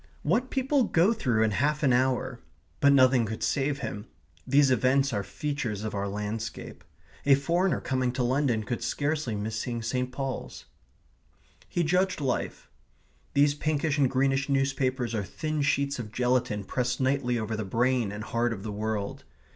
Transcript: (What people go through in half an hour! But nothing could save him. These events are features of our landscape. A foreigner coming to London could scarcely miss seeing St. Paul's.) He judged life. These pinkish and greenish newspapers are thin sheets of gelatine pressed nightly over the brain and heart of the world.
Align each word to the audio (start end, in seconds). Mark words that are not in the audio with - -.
(What 0.23 0.49
people 0.49 0.85
go 0.85 1.13
through 1.13 1.43
in 1.43 1.51
half 1.51 1.83
an 1.83 1.93
hour! 1.93 2.39
But 2.79 2.91
nothing 2.91 3.23
could 3.25 3.43
save 3.43 3.81
him. 3.81 4.07
These 4.47 4.71
events 4.71 5.13
are 5.13 5.21
features 5.21 5.83
of 5.83 5.93
our 5.93 6.07
landscape. 6.07 6.83
A 7.23 7.35
foreigner 7.35 7.79
coming 7.79 8.11
to 8.13 8.23
London 8.23 8.63
could 8.63 8.81
scarcely 8.81 9.35
miss 9.35 9.59
seeing 9.59 9.83
St. 9.83 10.11
Paul's.) 10.11 10.65
He 11.69 11.83
judged 11.83 12.19
life. 12.19 12.67
These 13.35 13.53
pinkish 13.53 13.99
and 13.99 14.09
greenish 14.09 14.49
newspapers 14.49 15.13
are 15.13 15.23
thin 15.23 15.61
sheets 15.61 15.99
of 15.99 16.11
gelatine 16.11 16.63
pressed 16.63 16.99
nightly 16.99 17.37
over 17.37 17.55
the 17.55 17.63
brain 17.63 18.11
and 18.11 18.23
heart 18.23 18.53
of 18.53 18.63
the 18.63 18.71
world. 18.71 19.23